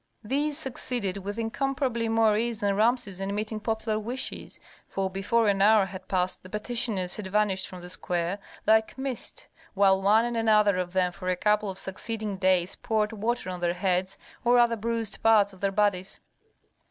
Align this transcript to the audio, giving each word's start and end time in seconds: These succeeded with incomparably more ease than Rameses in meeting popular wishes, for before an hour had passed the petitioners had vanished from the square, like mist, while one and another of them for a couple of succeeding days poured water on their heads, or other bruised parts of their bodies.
These 0.23 0.57
succeeded 0.57 1.17
with 1.17 1.37
incomparably 1.37 2.09
more 2.09 2.35
ease 2.35 2.59
than 2.59 2.75
Rameses 2.75 3.21
in 3.21 3.35
meeting 3.35 3.59
popular 3.59 3.99
wishes, 3.99 4.59
for 4.87 5.11
before 5.11 5.47
an 5.47 5.61
hour 5.61 5.85
had 5.85 6.07
passed 6.07 6.41
the 6.41 6.49
petitioners 6.49 7.17
had 7.17 7.27
vanished 7.27 7.67
from 7.67 7.81
the 7.81 7.87
square, 7.89 8.39
like 8.65 8.97
mist, 8.97 9.47
while 9.75 10.01
one 10.01 10.25
and 10.25 10.35
another 10.35 10.77
of 10.77 10.93
them 10.93 11.11
for 11.11 11.29
a 11.29 11.35
couple 11.35 11.69
of 11.69 11.77
succeeding 11.77 12.37
days 12.37 12.75
poured 12.75 13.11
water 13.13 13.51
on 13.51 13.59
their 13.59 13.75
heads, 13.75 14.17
or 14.43 14.57
other 14.57 14.75
bruised 14.75 15.21
parts 15.21 15.53
of 15.53 15.61
their 15.61 15.71
bodies. 15.71 16.19